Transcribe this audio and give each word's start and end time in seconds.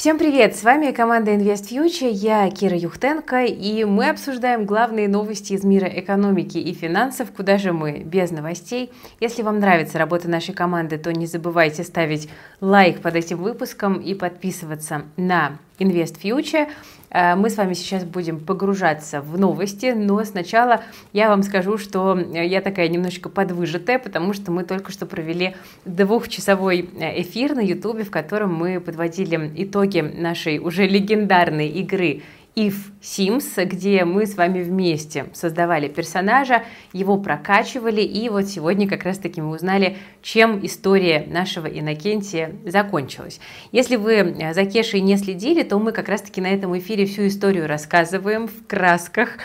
Всем 0.00 0.16
привет! 0.16 0.56
С 0.56 0.62
вами 0.62 0.92
команда 0.92 1.32
Invest 1.32 1.68
Future, 1.70 2.10
я 2.10 2.50
Кира 2.50 2.74
Юхтенко, 2.74 3.44
и 3.44 3.84
мы 3.84 4.08
обсуждаем 4.08 4.64
главные 4.64 5.08
новости 5.08 5.52
из 5.52 5.62
мира 5.62 5.86
экономики 5.88 6.56
и 6.56 6.72
финансов. 6.72 7.30
Куда 7.36 7.58
же 7.58 7.74
мы 7.74 7.98
без 7.98 8.30
новостей? 8.30 8.90
Если 9.20 9.42
вам 9.42 9.58
нравится 9.58 9.98
работа 9.98 10.26
нашей 10.26 10.54
команды, 10.54 10.96
то 10.96 11.12
не 11.12 11.26
забывайте 11.26 11.84
ставить 11.84 12.30
лайк 12.62 13.02
под 13.02 13.14
этим 13.14 13.42
выпуском 13.42 14.00
и 14.00 14.14
подписываться 14.14 15.02
на 15.18 15.58
Invest 15.78 16.18
Future. 16.22 16.70
Э, 17.10 17.34
мы 17.34 17.50
с 17.50 17.56
вами 17.56 17.74
сейчас 17.74 18.04
будем 18.04 18.40
погружаться 18.40 19.20
в 19.20 19.38
новости, 19.38 19.92
но 19.96 20.24
сначала 20.24 20.82
я 21.12 21.28
вам 21.28 21.42
скажу, 21.42 21.78
что 21.78 22.18
я 22.18 22.60
такая 22.60 22.88
немножечко 22.88 23.28
подвыжатая, 23.28 23.98
потому 23.98 24.32
что 24.32 24.52
мы 24.52 24.64
только 24.64 24.92
что 24.92 25.06
провели 25.06 25.56
двухчасовой 25.84 26.88
э, 26.98 27.20
эфир 27.22 27.54
на 27.54 27.60
YouTube, 27.60 28.06
в 28.06 28.10
котором 28.10 28.54
мы 28.54 28.80
подводили 28.80 29.50
итоги 29.56 30.00
нашей 30.00 30.58
уже 30.58 30.86
легендарной 30.86 31.68
игры 31.68 32.22
If 32.56 32.74
Sims, 33.00 33.64
где 33.64 34.04
мы 34.04 34.26
с 34.26 34.36
вами 34.36 34.62
вместе 34.62 35.26
создавали 35.32 35.88
персонажа, 35.88 36.64
его 36.92 37.16
прокачивали, 37.16 38.02
и 38.02 38.28
вот 38.28 38.46
сегодня 38.46 38.86
как 38.86 39.04
раз-таки 39.04 39.40
мы 39.40 39.54
узнали, 39.54 39.96
чем 40.20 40.64
история 40.66 41.26
нашего 41.26 41.66
Иннокентия 41.66 42.52
закончилась. 42.66 43.40
Если 43.72 43.96
вы 43.96 44.14
э, 44.14 44.52
за 44.52 44.66
Кешей 44.66 45.00
не 45.00 45.16
следили, 45.16 45.62
то 45.62 45.78
мы 45.78 45.92
как 45.92 46.08
раз-таки 46.08 46.42
на 46.42 46.48
этом 46.48 46.76
эфире 46.78 47.06
всю 47.06 47.28
историю 47.28 47.66
рассказываем 47.66 48.48
в 48.48 48.66
красках, 48.66 49.38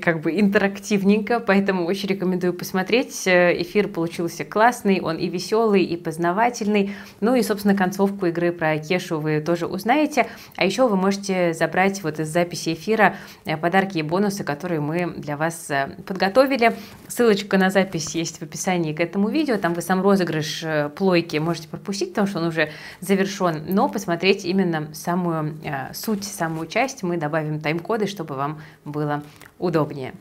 как 0.00 0.20
бы 0.20 0.38
интерактивненько, 0.38 1.40
поэтому 1.40 1.86
очень 1.86 2.10
рекомендую 2.10 2.52
посмотреть. 2.52 3.26
Э, 3.26 3.60
эфир 3.60 3.88
получился 3.88 4.44
классный, 4.44 5.00
он 5.00 5.16
и 5.16 5.28
веселый, 5.28 5.82
и 5.82 5.96
познавательный. 5.96 6.94
Ну 7.20 7.34
и, 7.34 7.42
собственно, 7.42 7.74
концовку 7.74 8.26
игры 8.26 8.52
про 8.52 8.78
Кешу 8.78 9.18
вы 9.18 9.40
тоже 9.40 9.66
узнаете. 9.66 10.28
А 10.56 10.64
еще 10.64 10.86
вы 10.86 10.96
можете 10.96 11.54
забрать 11.54 12.02
вот 12.04 12.20
из 12.20 12.28
записи 12.28 12.49
эфира 12.54 13.16
э, 13.44 13.56
подарки 13.56 13.98
и 13.98 14.02
бонусы, 14.02 14.44
которые 14.44 14.80
мы 14.80 15.14
для 15.16 15.36
вас 15.36 15.70
э, 15.70 15.96
подготовили. 16.06 16.76
Ссылочка 17.08 17.58
на 17.58 17.70
запись 17.70 18.14
есть 18.14 18.38
в 18.38 18.42
описании 18.42 18.92
к 18.92 19.00
этому 19.00 19.28
видео. 19.28 19.56
Там 19.56 19.74
вы 19.74 19.82
сам 19.82 20.02
розыгрыш 20.02 20.64
плойки 20.96 21.36
можете 21.38 21.68
пропустить, 21.68 22.10
потому 22.10 22.26
что 22.26 22.38
он 22.38 22.46
уже 22.46 22.70
завершен. 23.00 23.64
Но 23.68 23.88
посмотреть 23.88 24.44
именно 24.44 24.88
самую 24.94 25.58
суть, 25.92 26.24
самую 26.24 26.66
часть 26.66 27.02
мы 27.02 27.16
добавим 27.16 27.60
тайм-коды, 27.60 28.06
чтобы 28.06 28.34
вам 28.34 28.60
было 28.84 29.22
удобнее. 29.58 30.14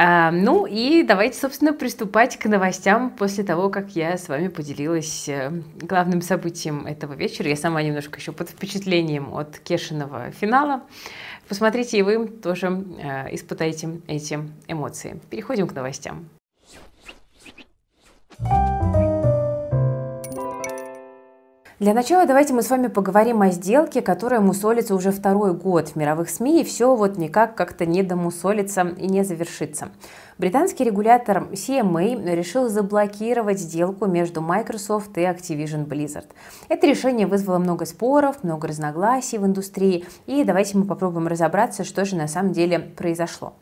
А, 0.00 0.30
ну 0.30 0.64
и 0.64 1.02
давайте, 1.02 1.36
собственно, 1.40 1.72
приступать 1.72 2.38
к 2.38 2.44
новостям 2.46 3.10
после 3.10 3.42
того, 3.42 3.68
как 3.68 3.96
я 3.96 4.16
с 4.16 4.28
вами 4.28 4.46
поделилась 4.46 5.28
э, 5.28 5.50
главным 5.80 6.22
событием 6.22 6.86
этого 6.86 7.14
вечера. 7.14 7.48
Я 7.48 7.56
сама 7.56 7.82
немножко 7.82 8.20
еще 8.20 8.30
под 8.30 8.48
впечатлением 8.48 9.34
от 9.34 9.58
Кешиного 9.58 10.30
финала. 10.30 10.82
Посмотрите, 11.48 11.98
и 11.98 12.02
вы 12.02 12.26
тоже 12.26 12.66
э, 12.66 13.34
испытайте 13.34 14.00
эти 14.06 14.38
эмоции. 14.66 15.20
Переходим 15.30 15.66
к 15.66 15.74
новостям. 15.74 16.28
Для 21.80 21.94
начала 21.94 22.26
давайте 22.26 22.54
мы 22.54 22.62
с 22.62 22.70
вами 22.70 22.88
поговорим 22.88 23.40
о 23.40 23.50
сделке, 23.50 24.02
которая 24.02 24.40
мусолится 24.40 24.96
уже 24.96 25.12
второй 25.12 25.54
год 25.54 25.90
в 25.90 25.96
мировых 25.96 26.28
СМИ, 26.28 26.60
и 26.60 26.64
все 26.64 26.96
вот 26.96 27.18
никак 27.18 27.54
как-то 27.54 27.86
не 27.86 28.02
домусолится 28.02 28.82
и 28.82 29.06
не 29.06 29.22
завершится. 29.22 29.90
Британский 30.38 30.84
регулятор 30.84 31.48
CMA 31.50 32.32
решил 32.36 32.68
заблокировать 32.68 33.58
сделку 33.58 34.06
между 34.06 34.40
Microsoft 34.40 35.18
и 35.18 35.22
Activision 35.22 35.84
Blizzard. 35.84 36.26
Это 36.68 36.86
решение 36.86 37.26
вызвало 37.26 37.58
много 37.58 37.86
споров, 37.86 38.44
много 38.44 38.68
разногласий 38.68 39.38
в 39.38 39.44
индустрии, 39.44 40.06
и 40.26 40.44
давайте 40.44 40.78
мы 40.78 40.84
попробуем 40.84 41.26
разобраться, 41.26 41.82
что 41.82 42.04
же 42.04 42.14
на 42.14 42.28
самом 42.28 42.52
деле 42.52 42.78
произошло. 42.78 43.54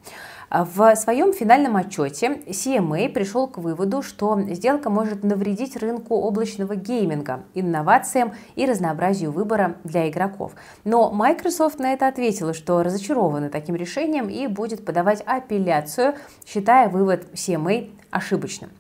В 0.49 0.95
своем 0.95 1.33
финальном 1.33 1.77
отчете 1.77 2.41
CMA 2.47 3.09
пришел 3.09 3.49
к 3.49 3.59
выводу, 3.59 4.03
что 4.03 4.41
сделка 4.43 4.91
может 4.91 5.25
навредить 5.25 5.77
рынку 5.77 6.15
облачного 6.15 6.77
гейминга, 6.77 7.43
инновациям 7.55 8.33
и 8.55 8.65
разнообразию 8.65 9.33
выбора 9.33 9.77
для 9.83 10.09
игроков. 10.09 10.53
Но 10.85 11.11
Microsoft 11.11 11.81
на 11.81 11.93
это 11.93 12.06
ответила, 12.06 12.55
что 12.55 12.85
разочарована 12.85 13.51
таким 13.51 13.75
решением 13.75 14.29
и 14.29 14.47
будет 14.47 14.85
подавать 14.85 15.21
апелляцию, 15.27 16.15
считая 16.47 16.89
вывод 16.89 17.27
CMA 17.35 17.91
ошибочным. 18.11 18.71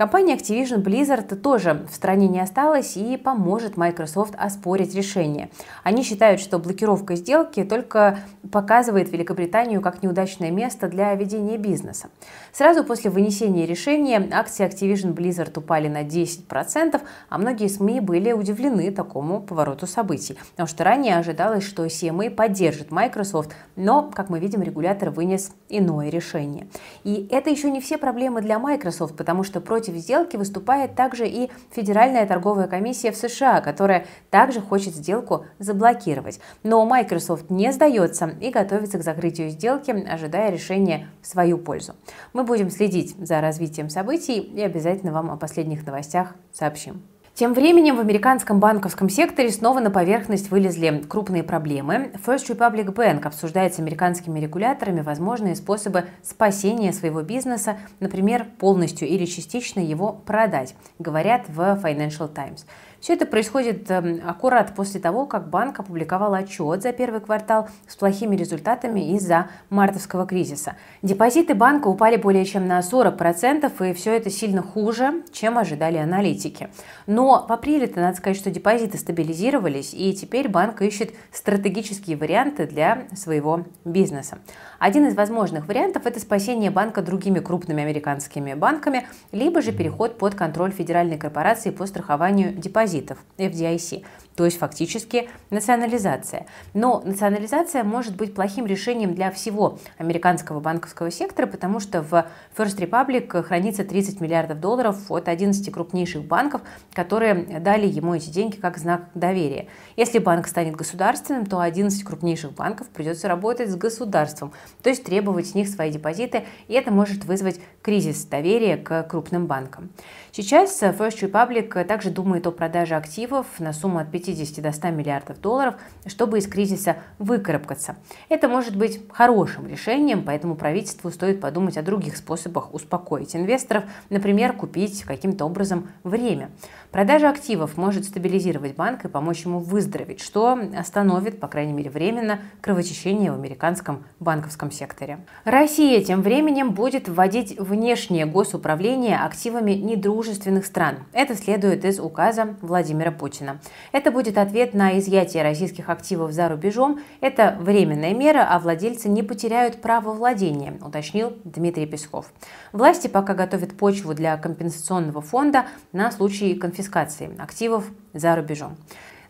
Компания 0.00 0.34
Activision 0.34 0.82
Blizzard 0.82 1.36
тоже 1.36 1.86
в 1.90 1.94
стране 1.94 2.26
не 2.26 2.40
осталась 2.40 2.96
и 2.96 3.18
поможет 3.18 3.76
Microsoft 3.76 4.32
оспорить 4.34 4.94
решение. 4.94 5.50
Они 5.82 6.02
считают, 6.04 6.40
что 6.40 6.58
блокировка 6.58 7.16
сделки 7.16 7.64
только 7.64 8.20
показывает 8.50 9.12
Великобританию 9.12 9.82
как 9.82 10.02
неудачное 10.02 10.50
место 10.50 10.88
для 10.88 11.14
ведения 11.14 11.58
бизнеса. 11.58 12.08
Сразу 12.50 12.82
после 12.82 13.10
вынесения 13.10 13.66
решения 13.66 14.26
акции 14.32 14.66
Activision 14.66 15.14
Blizzard 15.14 15.58
упали 15.58 15.88
на 15.88 16.02
10%, 16.02 16.98
а 17.28 17.36
многие 17.36 17.68
СМИ 17.68 18.00
были 18.00 18.32
удивлены 18.32 18.90
такому 18.92 19.42
повороту 19.42 19.86
событий, 19.86 20.38
потому 20.52 20.66
что 20.66 20.82
ранее 20.82 21.18
ожидалось, 21.18 21.64
что 21.64 21.84
CMA 21.84 22.30
поддержит 22.30 22.90
Microsoft, 22.90 23.50
но, 23.76 24.10
как 24.10 24.30
мы 24.30 24.40
видим, 24.40 24.62
регулятор 24.62 25.10
вынес 25.10 25.52
иное 25.68 26.08
решение. 26.08 26.68
И 27.04 27.28
это 27.30 27.50
еще 27.50 27.70
не 27.70 27.82
все 27.82 27.98
проблемы 27.98 28.40
для 28.40 28.58
Microsoft, 28.58 29.14
потому 29.14 29.44
что 29.44 29.60
против 29.60 29.89
против 29.90 30.02
сделки 30.02 30.36
выступает 30.36 30.94
также 30.94 31.28
и 31.28 31.50
Федеральная 31.70 32.26
торговая 32.26 32.66
комиссия 32.66 33.10
в 33.10 33.16
США, 33.16 33.60
которая 33.60 34.06
также 34.30 34.60
хочет 34.60 34.94
сделку 34.94 35.44
заблокировать. 35.58 36.40
Но 36.62 36.84
Microsoft 36.86 37.50
не 37.50 37.72
сдается 37.72 38.30
и 38.40 38.50
готовится 38.50 38.98
к 38.98 39.02
закрытию 39.02 39.50
сделки, 39.50 39.90
ожидая 39.90 40.50
решения 40.50 41.08
в 41.22 41.26
свою 41.26 41.58
пользу. 41.58 41.94
Мы 42.32 42.44
будем 42.44 42.70
следить 42.70 43.16
за 43.18 43.40
развитием 43.40 43.90
событий 43.90 44.38
и 44.38 44.60
обязательно 44.62 45.12
вам 45.12 45.30
о 45.30 45.36
последних 45.36 45.86
новостях 45.86 46.34
сообщим. 46.52 47.02
Тем 47.34 47.54
временем 47.54 47.96
в 47.96 48.00
американском 48.00 48.60
банковском 48.60 49.08
секторе 49.08 49.50
снова 49.50 49.80
на 49.80 49.90
поверхность 49.90 50.50
вылезли 50.50 51.02
крупные 51.08 51.42
проблемы. 51.42 52.12
First 52.26 52.50
Republic 52.50 52.92
Bank 52.94 53.26
обсуждает 53.26 53.74
с 53.74 53.78
американскими 53.78 54.38
регуляторами 54.38 55.00
возможные 55.00 55.56
способы 55.56 56.04
спасения 56.22 56.92
своего 56.92 57.22
бизнеса, 57.22 57.78
например, 57.98 58.46
полностью 58.58 59.08
или 59.08 59.24
частично 59.24 59.80
его 59.80 60.12
продать, 60.12 60.74
говорят 60.98 61.48
в 61.48 61.60
Financial 61.82 62.28
Times. 62.28 62.66
Все 63.00 63.14
это 63.14 63.24
происходит 63.24 63.90
эм, 63.90 64.20
аккурат 64.26 64.74
после 64.74 65.00
того, 65.00 65.24
как 65.24 65.48
банк 65.48 65.80
опубликовал 65.80 66.34
отчет 66.34 66.82
за 66.82 66.92
первый 66.92 67.22
квартал 67.22 67.68
с 67.88 67.96
плохими 67.96 68.36
результатами 68.36 69.14
из-за 69.14 69.48
мартовского 69.70 70.26
кризиса. 70.26 70.76
Депозиты 71.00 71.54
банка 71.54 71.88
упали 71.88 72.16
более 72.16 72.44
чем 72.44 72.68
на 72.68 72.80
40%, 72.80 73.90
и 73.90 73.94
все 73.94 74.14
это 74.14 74.28
сильно 74.28 74.62
хуже, 74.62 75.22
чем 75.32 75.56
ожидали 75.56 75.96
аналитики. 75.96 76.68
Но 77.06 77.46
в 77.48 77.50
апреле-то 77.50 78.00
надо 78.00 78.18
сказать, 78.18 78.36
что 78.36 78.50
депозиты 78.50 78.98
стабилизировались, 78.98 79.94
и 79.94 80.12
теперь 80.12 80.50
банк 80.50 80.82
ищет 80.82 81.14
стратегические 81.32 82.18
варианты 82.18 82.66
для 82.66 83.04
своего 83.14 83.64
бизнеса. 83.86 84.40
Один 84.78 85.06
из 85.06 85.14
возможных 85.14 85.68
вариантов– 85.68 86.02
это 86.04 86.20
спасение 86.20 86.70
банка 86.70 87.00
другими 87.00 87.38
крупными 87.38 87.82
американскими 87.82 88.52
банками, 88.52 89.06
либо 89.32 89.62
же 89.62 89.72
переход 89.72 90.18
под 90.18 90.34
контроль 90.34 90.72
Федеральной 90.72 91.16
корпорации 91.16 91.70
по 91.70 91.86
страхованию 91.86 92.52
депозитов 92.52 92.89
депозитов, 92.90 93.18
FDIC, 93.38 94.04
то 94.36 94.44
есть 94.44 94.58
фактически 94.58 95.28
национализация. 95.50 96.46
Но 96.72 97.02
национализация 97.04 97.84
может 97.84 98.16
быть 98.16 98.34
плохим 98.34 98.64
решением 98.64 99.14
для 99.14 99.30
всего 99.30 99.78
американского 99.98 100.60
банковского 100.60 101.10
сектора, 101.10 101.46
потому 101.46 101.78
что 101.80 102.02
в 102.02 102.26
First 102.56 102.78
Republic 102.78 103.42
хранится 103.42 103.84
30 103.84 104.20
миллиардов 104.20 104.60
долларов 104.60 105.10
от 105.10 105.28
11 105.28 105.70
крупнейших 105.72 106.24
банков, 106.24 106.62
которые 106.94 107.60
дали 107.60 107.86
ему 107.86 108.14
эти 108.14 108.30
деньги 108.30 108.56
как 108.56 108.78
знак 108.78 109.10
доверия. 109.14 109.66
Если 109.96 110.18
банк 110.18 110.46
станет 110.46 110.74
государственным, 110.74 111.44
то 111.44 111.60
11 111.60 112.02
крупнейших 112.02 112.52
банков 112.52 112.88
придется 112.88 113.28
работать 113.28 113.68
с 113.68 113.76
государством, 113.76 114.52
то 114.82 114.88
есть 114.88 115.04
требовать 115.04 115.48
с 115.48 115.54
них 115.54 115.68
свои 115.68 115.90
депозиты, 115.90 116.44
и 116.68 116.74
это 116.74 116.90
может 116.90 117.24
вызвать 117.24 117.60
кризис 117.82 118.24
доверия 118.24 118.76
к 118.76 119.02
крупным 119.02 119.46
банкам. 119.46 119.90
Сейчас 120.32 120.80
First 120.80 121.20
Republic 121.20 121.84
также 121.84 122.10
думает 122.10 122.46
о 122.46 122.52
продаже 122.52 122.79
активов 122.88 123.46
на 123.58 123.72
сумму 123.72 123.98
от 123.98 124.10
50 124.10 124.62
до 124.62 124.72
100 124.72 124.90
миллиардов 124.90 125.40
долларов, 125.40 125.74
чтобы 126.06 126.38
из 126.38 126.46
кризиса 126.46 126.96
выкарабкаться. 127.18 127.96
Это 128.28 128.48
может 128.48 128.76
быть 128.76 129.00
хорошим 129.10 129.66
решением, 129.66 130.24
поэтому 130.24 130.54
правительству 130.54 131.10
стоит 131.10 131.40
подумать 131.40 131.76
о 131.76 131.82
других 131.82 132.16
способах 132.16 132.72
успокоить 132.74 133.36
инвесторов, 133.36 133.84
например, 134.08 134.54
купить 134.54 135.02
каким-то 135.04 135.44
образом 135.44 135.88
время. 136.04 136.50
Продажа 136.90 137.28
активов 137.28 137.76
может 137.76 138.04
стабилизировать 138.04 138.74
банк 138.74 139.04
и 139.04 139.08
помочь 139.08 139.44
ему 139.44 139.60
выздороветь, 139.60 140.20
что 140.20 140.58
остановит, 140.76 141.38
по 141.38 141.46
крайней 141.46 141.72
мере 141.72 141.90
временно, 141.90 142.40
кровотечение 142.60 143.30
в 143.30 143.34
американском 143.34 144.04
банковском 144.18 144.70
секторе. 144.70 145.20
Россия 145.44 146.02
тем 146.02 146.22
временем 146.22 146.72
будет 146.72 147.08
вводить 147.08 147.58
внешнее 147.58 148.26
госуправление 148.26 149.18
активами 149.18 149.72
недружественных 149.72 150.66
стран. 150.66 151.04
Это 151.12 151.34
следует 151.36 151.84
из 151.84 152.00
указа 152.00 152.56
Владимира 152.70 153.10
Путина. 153.10 153.60
Это 153.90 154.12
будет 154.12 154.38
ответ 154.38 154.74
на 154.74 154.96
изъятие 154.98 155.42
российских 155.42 155.88
активов 155.90 156.30
за 156.30 156.48
рубежом. 156.48 157.00
Это 157.20 157.56
временная 157.60 158.14
мера, 158.14 158.46
а 158.48 158.60
владельцы 158.60 159.08
не 159.08 159.24
потеряют 159.24 159.82
право 159.82 160.12
владения, 160.12 160.78
уточнил 160.80 161.36
Дмитрий 161.44 161.86
Песков. 161.86 162.32
Власти 162.72 163.08
пока 163.08 163.34
готовят 163.34 163.76
почву 163.76 164.14
для 164.14 164.36
компенсационного 164.36 165.20
фонда 165.20 165.66
на 165.92 166.12
случай 166.12 166.54
конфискации 166.54 167.34
активов 167.38 167.84
за 168.14 168.36
рубежом. 168.36 168.76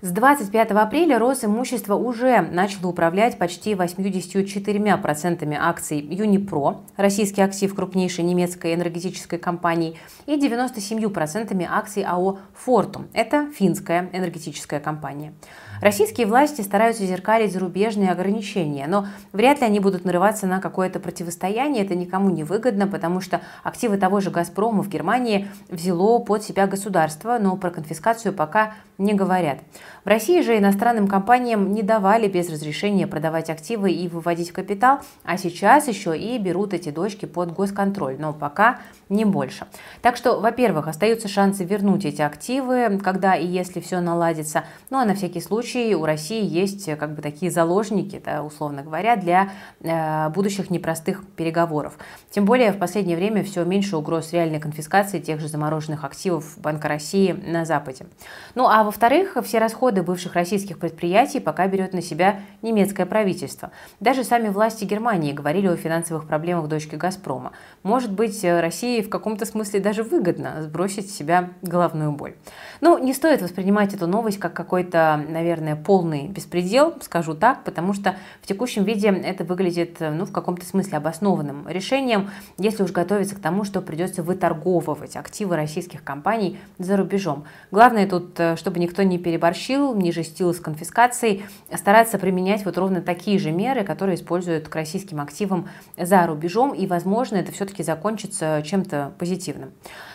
С 0.02 0.12
25 0.12 0.70
апреля 0.70 1.19
Росимущество 1.19 1.94
уже 1.94 2.41
начало 2.41 2.88
управлять 2.88 3.37
почти 3.37 3.75
84% 3.75 5.56
акций 5.61 5.99
Юнипро, 5.99 6.79
российский 6.97 7.43
актив 7.43 7.75
крупнейшей 7.75 8.25
немецкой 8.25 8.73
энергетической 8.73 9.38
компании, 9.38 9.99
и 10.25 10.37
97% 10.38 11.67
акций 11.69 12.02
АО 12.02 12.38
«Фортум». 12.55 13.08
Это 13.12 13.50
финская 13.55 14.08
энергетическая 14.14 14.81
компания. 14.81 15.35
Российские 15.82 16.26
власти 16.26 16.62
стараются 16.62 17.05
зеркалить 17.05 17.52
зарубежные 17.52 18.11
ограничения, 18.11 18.87
но 18.87 19.06
вряд 19.32 19.61
ли 19.61 19.67
они 19.67 19.81
будут 19.81 20.06
нарываться 20.06 20.47
на 20.47 20.61
какое-то 20.61 20.99
противостояние, 20.99 21.85
это 21.85 21.94
никому 21.94 22.31
не 22.31 22.44
выгодно, 22.44 22.87
потому 22.87 23.20
что 23.20 23.43
активы 23.62 23.99
того 23.99 24.20
же 24.20 24.31
«Газпрома» 24.31 24.82
в 24.82 24.88
Германии 24.88 25.49
взяло 25.69 26.19
под 26.20 26.43
себя 26.43 26.67
государство, 26.67 27.38
но 27.38 27.56
про 27.56 27.70
конфискацию 27.70 28.32
пока 28.32 28.75
не 28.97 29.14
говорят. 29.14 29.58
В 30.04 30.08
России 30.08 30.40
же 30.40 30.56
иностранным 30.56 31.06
компаниям 31.08 31.75
не 31.75 31.82
давали 31.82 32.26
без 32.26 32.48
разрешения 32.48 33.06
продавать 33.06 33.50
активы 33.50 33.92
и 33.92 34.08
выводить 34.08 34.50
капитал, 34.50 35.00
а 35.25 35.37
сейчас 35.37 35.88
еще 35.88 36.16
и 36.16 36.38
берут 36.38 36.72
эти 36.72 36.90
дочки 36.90 37.26
под 37.26 37.52
госконтроль, 37.52 38.16
но 38.19 38.32
пока 38.32 38.78
не 39.10 39.26
больше. 39.26 39.66
Так 40.00 40.16
что, 40.16 40.40
во-первых, 40.40 40.88
остаются 40.88 41.28
шансы 41.28 41.64
вернуть 41.64 42.06
эти 42.06 42.22
активы, 42.22 42.98
когда 43.04 43.34
и 43.34 43.46
если 43.46 43.81
все 43.81 44.00
наладится, 44.00 44.64
ну 44.88 44.98
а 44.98 45.04
на 45.04 45.14
всякий 45.14 45.40
случай 45.42 45.94
у 45.94 46.06
России 46.06 46.44
есть 46.44 46.88
э, 46.88 46.96
как 46.96 47.14
бы 47.14 47.20
такие 47.20 47.50
заложники, 47.50 48.22
да, 48.25 48.42
условно 48.42 48.82
говоря, 48.82 49.16
для 49.16 49.50
э, 49.81 50.31
будущих 50.31 50.70
непростых 50.70 51.26
переговоров. 51.37 51.98
Тем 52.31 52.46
более 52.46 52.72
в 52.72 52.78
последнее 52.78 53.19
время 53.19 53.44
все 53.44 53.64
меньше 53.64 53.98
угроз 53.98 54.32
реальной 54.32 54.60
конфискации 54.60 55.20
тех 55.20 55.40
же 55.40 55.48
замороженных 55.48 56.04
активов 56.04 56.58
Банка 56.58 56.88
России 56.88 57.32
на 57.32 57.66
Западе. 57.66 58.06
Ну 58.54 58.66
а 58.66 58.82
во-вторых, 58.82 59.37
все 59.44 59.58
расходы 59.58 59.80
бывших 59.81 60.35
российских 60.35 60.79
предприятий 60.79 61.41
пока 61.41 61.67
берет 61.67 61.94
на 61.94 62.03
себя 62.03 62.41
немецкое 62.61 63.06
правительство. 63.06 63.71
Даже 63.99 64.25
сами 64.25 64.49
власти 64.49 64.85
Германии 64.85 65.32
говорили 65.32 65.69
о 65.69 65.77
финансовых 65.77 66.27
проблемах 66.27 66.69
дочки 66.69 66.97
«Газпрома». 66.97 67.53
Может 67.82 68.12
быть, 68.12 68.44
России 68.44 69.00
в 69.00 69.09
каком-то 69.09 69.47
смысле 69.47 69.81
даже 69.81 70.03
выгодно 70.03 70.62
сбросить 70.62 71.11
с 71.11 71.17
себя 71.17 71.50
головную 71.62 72.12
боль. 72.12 72.35
Ну, 72.81 72.99
не 72.99 73.15
стоит 73.15 73.41
воспринимать 73.41 73.94
эту 73.94 74.06
новость 74.06 74.38
как 74.38 74.53
какой-то, 74.53 75.25
наверное, 75.29 75.77
полный 75.77 76.29
беспредел, 76.29 76.94
скажу 77.00 77.35
так, 77.35 77.65
потому 77.65 77.94
что 77.94 78.17
в 78.43 78.47
текущем 78.47 78.85
виде 78.85 79.09
это 79.09 79.44
выглядит 79.44 79.97
ну, 80.00 80.26
в 80.26 80.33
каком-то 80.33 80.67
смысле 80.67 80.99
обоснованным 80.99 81.67
решением, 81.69 82.31
если 82.59 82.83
уж 82.83 82.93
готовиться 82.93 83.35
к 83.37 83.41
тому, 83.41 83.65
что 83.65 83.81
придется 83.81 84.23
выторговывать 84.23 85.17
активы 85.17 85.56
российских 85.56 86.05
компаний 86.05 86.59
за 86.79 86.97
рубежом. 86.97 87.44
Главное 87.71 88.06
тут, 88.06 88.38
э, 88.38 88.56
чтобы 88.56 88.79
никто 88.79 89.03
не 89.03 89.19
переборщил, 89.19 89.69
не 89.76 90.12
жестил 90.12 90.52
с 90.52 90.61
конфискацией, 90.61 91.44
стараться 91.75 92.19
применять 92.19 92.64
вот 92.64 92.76
ровно 92.78 93.00
такие 93.00 93.38
же 93.38 93.50
меры, 93.50 93.84
которые 93.84 94.17
используют 94.17 94.69
к 94.69 94.75
российским 94.75 95.20
активам 95.20 95.69
за 95.96 96.26
рубежом, 96.26 96.72
и, 96.75 96.87
возможно, 96.87 97.37
это 97.37 97.52
все-таки 97.52 97.82
закончится 97.82 98.62
чем-то 98.64 99.12
позитивным. 99.19 99.72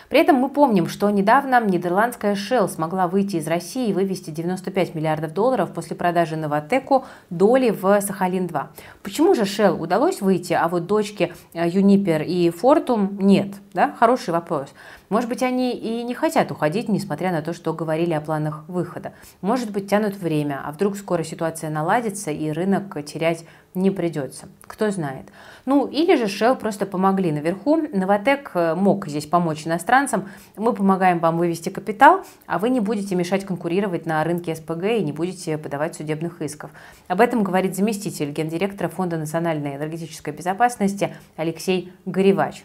При 0.08 0.20
этом 0.20 0.36
мы 0.36 0.48
помним, 0.48 0.86
что 0.86 1.10
недавно 1.10 1.60
нидерландская 1.60 2.34
Shell 2.34 2.68
смогла 2.68 3.08
выйти 3.08 3.36
из 3.36 3.48
России 3.48 3.90
и 3.90 3.92
вывести 3.92 4.30
95 4.30 4.94
миллиардов 4.94 5.32
долларов 5.32 5.72
после 5.72 5.96
продажи 5.96 6.36
Новотеку 6.36 7.04
доли 7.30 7.70
в 7.70 7.84
Сахалин-2. 8.00 8.66
Почему 9.02 9.34
же 9.34 9.42
Shell 9.42 9.76
удалось 9.78 10.20
выйти, 10.20 10.52
а 10.52 10.68
вот 10.68 10.86
дочки 10.86 11.32
Юнипер 11.54 12.22
и 12.22 12.50
Фортум 12.50 13.18
нет? 13.18 13.54
Да? 13.72 13.94
Хороший 13.98 14.30
вопрос. 14.30 14.68
Может 15.08 15.28
быть, 15.28 15.42
они 15.42 15.72
и 15.72 16.02
не 16.02 16.14
хотят 16.14 16.50
уходить, 16.50 16.88
несмотря 16.88 17.30
на 17.30 17.42
то, 17.42 17.52
что 17.52 17.72
говорили 17.72 18.12
о 18.12 18.20
планах 18.20 18.64
выхода. 18.68 19.12
Может 19.40 19.70
быть, 19.70 19.88
тянут 19.88 20.16
время, 20.16 20.60
а 20.64 20.72
вдруг 20.72 20.96
скоро 20.96 21.22
ситуация 21.22 21.70
наладится 21.70 22.30
и 22.30 22.50
рынок 22.50 23.04
терять 23.04 23.44
не 23.76 23.90
придется. 23.90 24.48
Кто 24.62 24.90
знает. 24.90 25.26
Ну, 25.66 25.86
или 25.86 26.16
же 26.16 26.24
Shell 26.24 26.56
просто 26.56 26.86
помогли 26.86 27.30
наверху. 27.30 27.76
Новотек 27.76 28.50
э, 28.54 28.74
мог 28.74 29.06
здесь 29.06 29.26
помочь 29.26 29.66
иностранцам. 29.66 30.28
Мы 30.56 30.72
помогаем 30.72 31.18
вам 31.18 31.36
вывести 31.36 31.68
капитал, 31.68 32.24
а 32.46 32.58
вы 32.58 32.70
не 32.70 32.80
будете 32.80 33.14
мешать 33.14 33.44
конкурировать 33.44 34.06
на 34.06 34.24
рынке 34.24 34.56
СПГ 34.56 34.84
и 34.84 35.04
не 35.04 35.12
будете 35.12 35.58
подавать 35.58 35.94
судебных 35.94 36.42
исков. 36.42 36.70
Об 37.06 37.20
этом 37.20 37.44
говорит 37.44 37.76
заместитель 37.76 38.30
гендиректора 38.30 38.88
Фонда 38.88 39.18
национальной 39.18 39.76
энергетической 39.76 40.32
безопасности 40.32 41.14
Алексей 41.36 41.92
Горевач. 42.06 42.64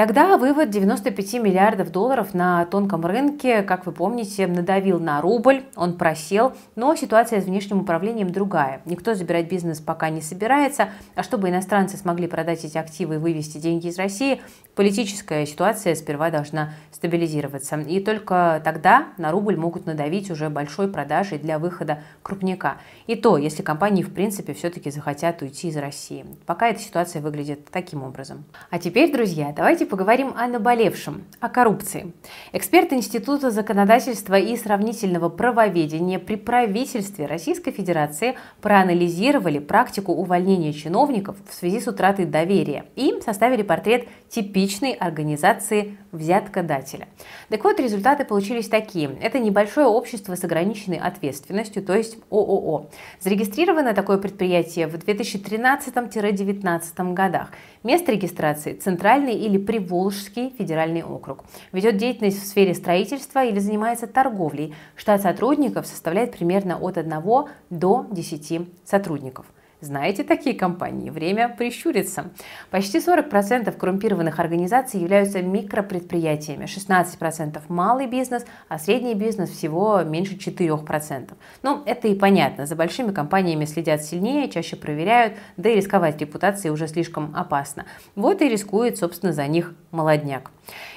Тогда 0.00 0.38
вывод 0.38 0.70
95 0.70 1.34
миллиардов 1.42 1.92
долларов 1.92 2.32
на 2.32 2.64
тонком 2.64 3.04
рынке, 3.04 3.60
как 3.60 3.84
вы 3.84 3.92
помните, 3.92 4.46
надавил 4.46 4.98
на 4.98 5.20
рубль, 5.20 5.64
он 5.76 5.98
просел, 5.98 6.54
но 6.74 6.96
ситуация 6.96 7.42
с 7.42 7.44
внешним 7.44 7.82
управлением 7.82 8.32
другая. 8.32 8.80
Никто 8.86 9.12
забирать 9.12 9.50
бизнес 9.50 9.78
пока 9.78 10.08
не 10.08 10.22
собирается, 10.22 10.88
а 11.16 11.22
чтобы 11.22 11.50
иностранцы 11.50 11.98
смогли 11.98 12.28
продать 12.28 12.64
эти 12.64 12.78
активы 12.78 13.16
и 13.16 13.18
вывести 13.18 13.58
деньги 13.58 13.88
из 13.88 13.98
России, 13.98 14.40
политическая 14.74 15.44
ситуация 15.44 15.94
сперва 15.94 16.30
должна 16.30 16.72
стабилизироваться. 16.92 17.76
И 17.80 18.00
только 18.00 18.62
тогда 18.64 19.08
на 19.18 19.30
рубль 19.30 19.58
могут 19.58 19.84
надавить 19.84 20.30
уже 20.30 20.48
большой 20.48 20.88
продажей 20.88 21.36
для 21.36 21.58
выхода 21.58 22.02
крупняка. 22.22 22.78
И 23.06 23.16
то, 23.16 23.36
если 23.36 23.62
компании 23.62 24.02
в 24.02 24.14
принципе 24.14 24.54
все-таки 24.54 24.90
захотят 24.90 25.42
уйти 25.42 25.68
из 25.68 25.76
России. 25.76 26.24
Пока 26.46 26.68
эта 26.68 26.80
ситуация 26.80 27.20
выглядит 27.20 27.66
таким 27.70 28.02
образом. 28.02 28.46
А 28.70 28.78
теперь, 28.78 29.12
друзья, 29.12 29.52
давайте 29.54 29.89
поговорим 29.90 30.32
о 30.36 30.46
наболевшем, 30.46 31.24
о 31.40 31.50
коррупции. 31.50 32.12
Эксперты 32.52 32.94
Института 32.94 33.50
законодательства 33.50 34.38
и 34.38 34.56
сравнительного 34.56 35.28
правоведения 35.28 36.18
при 36.18 36.36
правительстве 36.36 37.26
Российской 37.26 37.72
Федерации 37.72 38.38
проанализировали 38.62 39.58
практику 39.58 40.12
увольнения 40.12 40.72
чиновников 40.72 41.36
в 41.46 41.52
связи 41.52 41.80
с 41.80 41.88
утратой 41.88 42.24
доверия 42.24 42.86
и 42.96 43.20
составили 43.22 43.62
портрет 43.62 44.08
типичной 44.30 44.92
организации 44.92 45.98
взяткодателя. 46.12 47.08
Так 47.48 47.64
вот, 47.64 47.80
результаты 47.80 48.24
получились 48.24 48.68
такие. 48.68 49.10
Это 49.20 49.38
небольшое 49.38 49.86
общество 49.86 50.34
с 50.34 50.42
ограниченной 50.44 50.98
ответственностью, 50.98 51.82
то 51.82 51.94
есть 51.94 52.18
ООО. 52.30 52.90
Зарегистрировано 53.20 53.94
такое 53.94 54.18
предприятие 54.18 54.86
в 54.86 54.94
2013-2019 54.94 57.12
годах. 57.12 57.50
Место 57.82 58.12
регистрации– 58.12 58.74
Центральный 58.80 59.34
или 59.34 59.58
Приволжский 59.70 60.52
федеральный 60.58 61.04
округ. 61.04 61.44
Ведет 61.70 61.96
деятельность 61.96 62.42
в 62.42 62.46
сфере 62.48 62.74
строительства 62.74 63.44
или 63.44 63.60
занимается 63.60 64.08
торговлей. 64.08 64.74
Штат 64.96 65.22
сотрудников 65.22 65.86
составляет 65.86 66.32
примерно 66.32 66.76
от 66.76 66.98
1 66.98 67.22
до 67.70 68.04
10 68.10 68.68
сотрудников– 68.84 69.46
знаете 69.80 70.24
такие 70.24 70.54
компании? 70.54 71.08
Время 71.08 71.48
прищуриться. 71.48 72.30
Почти 72.70 72.98
40% 72.98 73.72
коррумпированных 73.72 74.38
организаций 74.38 75.00
являются 75.00 75.40
микропредприятиями, 75.40 76.64
16% 76.64 77.62
малый 77.68 78.06
бизнес, 78.06 78.44
а 78.68 78.78
средний 78.78 79.14
бизнес 79.14 79.48
всего 79.48 80.02
меньше 80.02 80.34
4%. 80.34 81.30
Ну, 81.62 81.82
это 81.86 82.08
и 82.08 82.14
понятно. 82.14 82.66
За 82.66 82.76
большими 82.76 83.12
компаниями 83.12 83.64
следят 83.64 84.04
сильнее, 84.04 84.50
чаще 84.50 84.76
проверяют, 84.76 85.34
да 85.56 85.70
и 85.70 85.76
рисковать 85.76 86.20
репутацией 86.20 86.72
уже 86.72 86.86
слишком 86.86 87.34
опасно. 87.34 87.86
Вот 88.14 88.42
и 88.42 88.48
рискует, 88.50 88.98
собственно, 88.98 89.32
за 89.32 89.46
них 89.46 89.74
молодняк. 89.92 90.50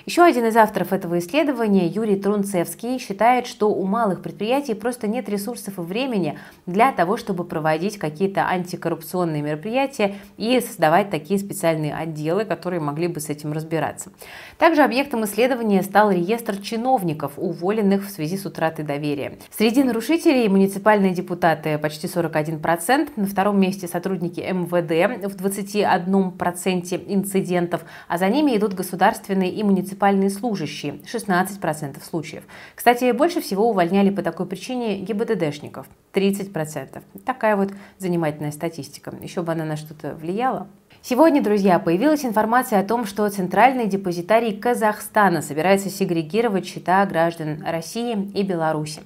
Еще 0.06 0.24
один 0.24 0.46
из 0.46 0.56
авторов 0.58 0.94
этого 0.94 1.20
исследования, 1.20 1.88
Юрий 1.88 2.15
Трунцевский, 2.15 3.00
считает, 3.00 3.48
что 3.48 3.70
у 3.70 3.86
малых 3.86 4.22
предприятий 4.22 4.74
просто 4.74 5.08
нет 5.08 5.30
ресурсов 5.30 5.77
и 5.77 5.82
времени 5.82 6.38
для 6.65 6.92
того, 6.92 7.18
чтобы 7.18 7.44
проводить 7.44 7.98
какие-то 7.98 8.48
антикоррупционные 8.48 9.42
мероприятия 9.42 10.15
и 10.38 10.60
создавать 10.60 11.10
такие 11.10 11.39
специальные 11.39 11.96
отделы, 11.96 12.46
которые 12.46 12.80
могли 12.80 13.08
бы 13.08 13.20
с 13.20 13.30
этим 13.30 13.53
разбираться. 13.53 14.12
Также 14.58 14.84
объектом 14.84 15.24
исследования 15.25 15.82
стал 15.84 16.12
реестр 16.12 16.58
чиновников, 16.58 17.34
уволенных 17.38 18.06
в 18.06 18.10
связи 18.10 18.38
с 18.38 18.46
утратой 18.46 18.86
доверия. 18.86 19.38
Среди 19.56 19.84
нарушителей 19.84 20.48
муниципальные 20.48 21.13
депутаты 21.13 21.77
почти 21.77 22.08
41%, 22.08 23.12
на 23.15 23.25
втором 23.25 23.60
месте 23.60 23.88
сотрудники 23.88 24.39
МВД 24.42 25.34
в 25.34 25.36
21% 25.36 27.03
инцидентов, 27.08 27.86
а 28.08 28.18
за 28.18 28.30
ними 28.30 28.56
идут 28.58 28.74
государственные 28.74 29.51
и 29.51 29.62
муниципальные 29.63 30.29
служащие– 30.29 30.93
16% 31.13 32.03
случаев. 32.03 32.43
Кстати, 32.75 33.12
больше 33.12 33.41
всего 33.41 33.70
увольняли 33.70 34.10
по 34.10 34.22
такой 34.22 34.46
причине 34.46 35.00
ГИБДДшников– 35.00 35.88
30%. 36.13 37.01
Такая 37.25 37.55
вот 37.55 37.72
занимательная 37.98 38.51
статистика. 38.51 39.13
Еще 39.22 39.41
бы 39.41 39.51
она 39.51 39.65
на 39.65 39.77
что-то 39.77 40.15
влияла. 40.15 40.67
Сегодня, 41.01 41.43
друзья, 41.43 41.79
появилась 41.79 42.24
информация 42.24 42.79
о 42.79 42.84
том, 42.84 43.05
что 43.05 43.27
Центральный 43.29 43.88
депозитарий 43.88 44.55
Казахстана 44.55 45.41
собирается 45.41 45.89
сегрегировать 45.89 46.65
счета 46.65 47.05
граждан 47.05 47.62
России 47.65 48.32
и 48.34 48.43
Беларуси. 48.43 49.01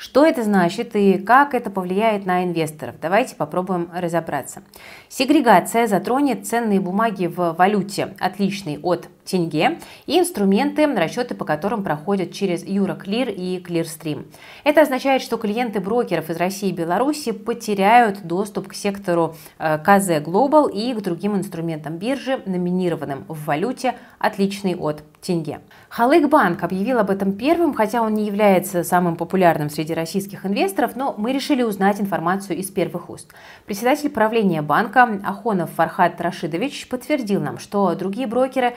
Что 0.00 0.24
это 0.24 0.44
значит 0.44 0.96
и 0.96 1.18
как 1.18 1.52
это 1.52 1.68
повлияет 1.68 2.24
на 2.24 2.42
инвесторов? 2.44 2.94
Давайте 3.02 3.36
попробуем 3.36 3.90
разобраться. 3.92 4.62
Сегрегация 5.10 5.88
затронет 5.88 6.46
ценные 6.46 6.80
бумаги 6.80 7.26
в 7.26 7.52
валюте, 7.52 8.14
отличной 8.18 8.78
от 8.82 9.08
тенге, 9.24 9.78
и 10.06 10.18
инструменты, 10.18 10.86
расчеты 10.94 11.34
по 11.34 11.44
которым 11.44 11.82
проходят 11.82 12.32
через 12.32 12.64
Euroclear 12.64 13.32
и 13.32 13.62
Clearstream. 13.62 14.26
Это 14.64 14.82
означает, 14.82 15.22
что 15.22 15.36
клиенты 15.36 15.80
брокеров 15.80 16.30
из 16.30 16.36
России 16.36 16.70
и 16.70 16.72
Беларуси 16.72 17.32
потеряют 17.32 18.22
доступ 18.22 18.68
к 18.68 18.74
сектору 18.74 19.34
э, 19.58 19.78
КЗ 19.78 20.22
Global 20.22 20.70
и 20.70 20.94
к 20.94 21.02
другим 21.02 21.36
инструментам 21.36 21.96
биржи, 21.96 22.42
номинированным 22.46 23.24
в 23.28 23.44
валюте, 23.44 23.94
отличной 24.18 24.74
от 24.74 25.02
тенге. 25.20 25.60
Халык 25.88 26.28
Банк 26.28 26.62
объявил 26.62 26.98
об 26.98 27.10
этом 27.10 27.32
первым, 27.32 27.74
хотя 27.74 28.02
он 28.02 28.14
не 28.14 28.24
является 28.24 28.84
самым 28.84 29.16
популярным 29.16 29.70
среди 29.70 29.92
российских 29.92 30.46
инвесторов, 30.46 30.96
но 30.96 31.14
мы 31.16 31.32
решили 31.32 31.62
узнать 31.62 32.00
информацию 32.00 32.56
из 32.58 32.70
первых 32.70 33.10
уст. 33.10 33.32
Председатель 33.66 34.10
правления 34.10 34.62
банка 34.62 35.20
Ахонов 35.24 35.70
Фархат 35.72 36.20
Рашидович 36.20 36.88
подтвердил 36.88 37.40
нам, 37.40 37.58
что 37.58 37.94
другие 37.94 38.26
брокеры 38.26 38.74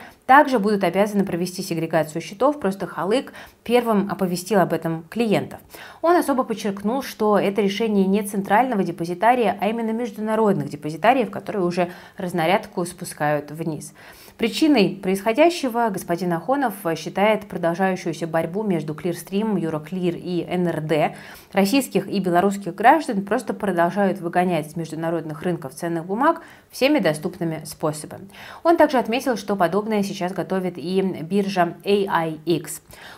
будут 0.59 0.83
обязаны 0.83 1.25
провести 1.25 1.61
сегрегацию 1.61 2.21
счетов, 2.21 2.59
просто 2.59 2.87
Халык 2.87 3.33
первым 3.63 4.09
оповестил 4.11 4.59
об 4.59 4.73
этом 4.73 5.05
клиентов. 5.09 5.59
Он 6.01 6.15
особо 6.15 6.43
подчеркнул, 6.43 7.03
что 7.03 7.37
это 7.37 7.61
решение 7.61 8.05
не 8.05 8.23
центрального 8.23 8.83
депозитария, 8.83 9.57
а 9.61 9.67
именно 9.67 9.91
международных 9.91 10.69
депозитариев, 10.69 11.29
которые 11.29 11.63
уже 11.65 11.91
разнарядку 12.17 12.85
спускают 12.85 13.51
вниз. 13.51 13.93
Причиной 14.37 14.99
происходящего 15.01 15.89
господин 15.89 16.33
Ахонов 16.33 16.73
считает 16.97 17.47
продолжающуюся 17.47 18.25
борьбу 18.25 18.63
между 18.63 18.93
Clearstream, 18.93 19.55
Euroclear 19.55 20.17
и 20.17 20.43
НРД. 20.57 21.15
Российских 21.51 22.07
и 22.07 22.19
белорусских 22.19 22.73
граждан 22.73 23.23
просто 23.23 23.53
продолжают 23.53 24.19
выгонять 24.19 24.71
с 24.71 24.75
международных 24.75 25.43
рынков 25.43 25.75
ценных 25.75 26.05
бумаг 26.05 26.41
всеми 26.71 26.97
доступными 26.97 27.63
способами. 27.65 28.27
Он 28.63 28.75
также 28.75 28.97
отметил, 28.97 29.37
что 29.37 29.55
подобное 29.55 30.01
сейчас 30.01 30.22
готовит 30.31 30.77
и 30.77 31.01
биржа 31.01 31.75
AIX. 31.83 32.67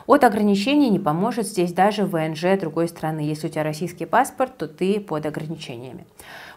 От 0.07 0.23
ограничений 0.23 0.89
не 0.89 0.99
поможет 0.99 1.47
здесь 1.47 1.73
даже 1.73 2.05
ВНЖ 2.05 2.59
другой 2.59 2.87
страны. 2.87 3.19
Если 3.19 3.47
у 3.47 3.49
тебя 3.49 3.63
российский 3.63 4.05
паспорт, 4.05 4.57
то 4.57 4.67
ты 4.67 4.99
под 4.99 5.25
ограничениями. 5.25 6.05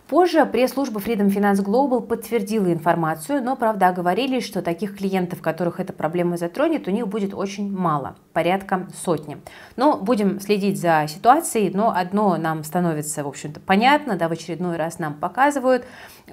Позже 0.09 0.47
пресс-служба 0.47 1.00
Freedom 1.00 1.29
Finance 1.29 1.62
Global 1.62 2.00
подтвердила 2.00 2.73
информацию, 2.73 3.45
но, 3.45 3.57
правда, 3.57 3.93
говорили, 3.93 4.41
что 4.41 4.62
таких 4.62 4.97
клиентов, 4.97 5.43
которых 5.43 5.81
эта 5.81 5.93
проблема 5.93 6.38
затронет, 6.38 6.88
у 6.88 6.91
них 6.91 7.07
будет 7.09 7.35
очень 7.35 7.71
мало, 7.71 8.17
порядка 8.33 8.88
сотни. 9.05 9.37
Но 9.77 9.99
будем 9.99 10.41
следить 10.41 10.81
за 10.81 11.05
ситуацией, 11.07 11.71
но 11.75 11.93
одно 11.95 12.38
нам 12.38 12.65
становится, 12.65 13.23
в 13.23 13.29
общем-то, 13.29 13.61
понятно, 13.61 14.17
да, 14.17 14.31
в 14.31 14.33
очередной 14.33 14.79
раз 14.79 14.99
нам 14.99 15.12
показывают, 15.12 15.85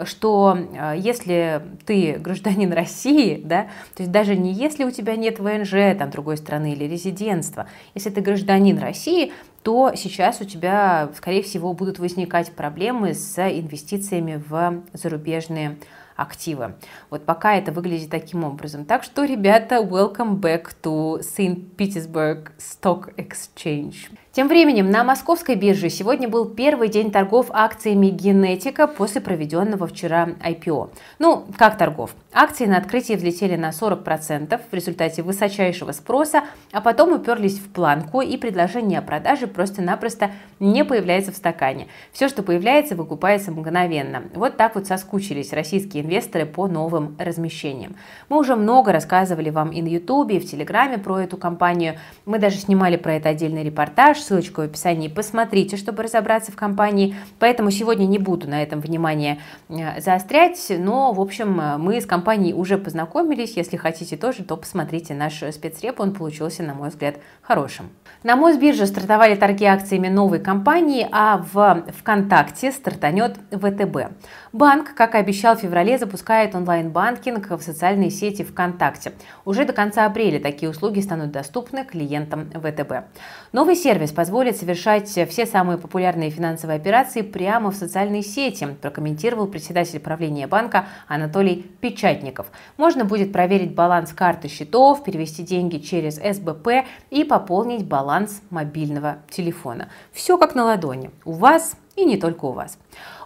что 0.05 0.57
э, 0.57 0.93
если 0.97 1.61
ты 1.85 2.13
гражданин 2.17 2.71
России, 2.73 3.41
да, 3.43 3.63
то 3.93 4.03
есть 4.03 4.11
даже 4.11 4.37
не 4.37 4.53
если 4.53 4.85
у 4.85 4.91
тебя 4.91 5.17
нет 5.17 5.39
ВНЖ 5.39 5.97
там 5.99 6.11
другой 6.11 6.37
страны 6.37 6.71
или 6.71 6.85
резидентства, 6.85 7.67
если 7.93 8.09
ты 8.09 8.21
гражданин 8.21 8.79
России, 8.79 9.33
то 9.65 9.93
сейчас 9.95 10.41
у 10.41 10.45
тебя, 10.45 11.09
скорее 11.17 11.41
всего, 11.41 11.73
будут 11.73 11.97
возникать 11.97 12.51
проблемы 12.51 13.15
с 13.15 13.35
инвестициями 13.39 14.39
в 14.47 14.83
зарубежные 14.93 15.79
активы. 16.15 16.75
Вот 17.09 17.25
пока 17.25 17.55
это 17.55 17.71
выглядит 17.71 18.11
таким 18.11 18.43
образом. 18.43 18.85
Так 18.85 19.03
что, 19.03 19.23
ребята, 19.23 19.77
welcome 19.77 20.39
back 20.39 20.67
to 20.83 21.19
St. 21.19 21.75
Petersburg 21.75 22.51
Stock 22.59 23.15
Exchange. 23.15 24.11
Тем 24.35 24.49
временем 24.49 24.91
на 24.91 25.05
московской 25.05 25.55
бирже 25.55 25.89
сегодня 25.89 26.27
был 26.27 26.43
первый 26.43 26.89
день 26.89 27.09
торгов 27.09 27.45
акциями 27.51 28.07
Генетика 28.07 28.85
после 28.85 29.21
проведенного 29.21 29.87
вчера 29.87 30.27
IPO. 30.45 30.89
Ну, 31.19 31.45
как 31.57 31.77
торгов? 31.77 32.13
Акции 32.33 32.65
на 32.65 32.75
открытии 32.75 33.13
взлетели 33.13 33.55
на 33.55 33.69
40% 33.69 34.59
в 34.69 34.73
результате 34.73 35.23
высочайшего 35.23 35.93
спроса, 35.93 36.43
а 36.73 36.81
потом 36.81 37.13
уперлись 37.13 37.59
в 37.59 37.71
планку, 37.71 38.19
и 38.19 38.35
предложение 38.35 38.99
о 38.99 39.01
продаже 39.01 39.47
просто-напросто 39.47 40.31
не 40.59 40.83
появляется 40.83 41.31
в 41.31 41.37
стакане. 41.37 41.87
Все, 42.11 42.27
что 42.27 42.43
появляется, 42.43 42.97
выкупается 42.97 43.53
мгновенно. 43.53 44.23
Вот 44.33 44.57
так 44.57 44.75
вот 44.75 44.85
соскучились 44.85 45.53
российские 45.53 46.03
инвесторы 46.03 46.45
по 46.45 46.67
новым 46.67 47.15
размещениям. 47.19 47.95
Мы 48.27 48.37
уже 48.37 48.57
много 48.57 48.91
рассказывали 48.91 49.49
вам 49.49 49.71
и 49.71 49.81
на 49.81 49.87
Ютубе, 49.87 50.35
и 50.35 50.39
в 50.41 50.45
Телеграме 50.45 50.97
про 50.97 51.19
эту 51.19 51.37
компанию. 51.37 51.95
Мы 52.25 52.37
даже 52.37 52.57
снимали 52.57 52.97
про 52.97 53.13
это 53.13 53.29
отдельный 53.29 53.63
репортаж, 53.63 54.24
ссылочку 54.25 54.61
в 54.61 54.65
описании, 54.65 55.07
посмотрите, 55.07 55.77
чтобы 55.77 56.03
разобраться 56.03 56.51
в 56.51 56.55
компании. 56.55 57.15
Поэтому 57.39 57.71
сегодня 57.71 58.05
не 58.05 58.19
буду 58.19 58.49
на 58.49 58.61
этом 58.61 58.81
внимание 58.81 59.39
э, 59.69 60.01
заострять, 60.01 60.59
но, 60.69 61.13
в 61.13 61.21
общем, 61.21 61.59
э, 61.59 61.77
мы 61.77 62.01
с 62.01 62.05
компанией 62.05 62.53
уже 62.53 62.77
познакомились. 62.77 63.55
Если 63.55 63.77
хотите 63.77 64.17
тоже, 64.17 64.43
то 64.43 64.57
посмотрите 64.57 65.13
наш 65.13 65.43
спецреп, 65.51 65.99
он 65.99 66.13
получился, 66.13 66.63
на 66.63 66.73
мой 66.73 66.89
взгляд, 66.89 67.15
хорошим. 67.41 67.89
На 68.23 68.35
Мосбирже 68.35 68.87
стартовали 68.87 69.35
торги 69.35 69.65
акциями 69.65 70.07
новой 70.07 70.39
компании, 70.39 71.07
а 71.11 71.45
в 71.53 71.83
ВКонтакте 71.99 72.71
стартанет 72.71 73.37
ВТБ. 73.51 74.15
Банк, 74.51 74.95
как 74.95 75.15
и 75.15 75.17
обещал 75.17 75.55
в 75.55 75.59
феврале, 75.59 75.97
запускает 75.97 76.55
онлайн-банкинг 76.55 77.51
в 77.51 77.61
социальной 77.61 78.09
сети 78.09 78.43
ВКонтакте. 78.43 79.11
Уже 79.43 79.65
до 79.65 79.73
конца 79.73 80.05
апреля 80.05 80.39
такие 80.39 80.69
услуги 80.69 81.01
станут 81.01 81.31
доступны 81.31 81.85
клиентам 81.85 82.49
ВТБ. 82.49 83.05
Новый 83.51 83.75
сервис 83.75 84.11
позволит 84.15 84.57
совершать 84.57 85.09
все 85.09 85.45
самые 85.45 85.77
популярные 85.77 86.31
финансовые 86.31 86.77
операции 86.77 87.21
прямо 87.21 87.71
в 87.71 87.75
социальной 87.75 88.23
сети, 88.23 88.65
прокомментировал 88.81 89.47
председатель 89.47 89.99
правления 89.99 90.47
банка 90.47 90.85
Анатолий 91.07 91.57
Печатников. 91.81 92.47
Можно 92.77 93.05
будет 93.05 93.31
проверить 93.31 93.75
баланс 93.75 94.13
карты 94.13 94.47
счетов, 94.47 95.03
перевести 95.03 95.43
деньги 95.43 95.77
через 95.77 96.15
СБП 96.15 96.85
и 97.11 97.23
пополнить 97.23 97.85
баланс 97.85 98.41
мобильного 98.49 99.17
телефона. 99.29 99.89
Все 100.11 100.37
как 100.37 100.55
на 100.55 100.63
ладони. 100.65 101.11
У 101.25 101.33
вас 101.33 101.75
и 101.95 102.05
не 102.05 102.17
только 102.17 102.45
у 102.45 102.51
вас. 102.51 102.77